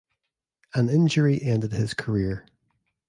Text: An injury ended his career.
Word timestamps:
An 0.73 0.89
injury 0.89 1.39
ended 1.43 1.73
his 1.73 1.93
career. 1.93 2.47